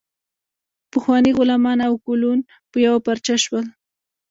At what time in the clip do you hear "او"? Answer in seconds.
1.87-1.93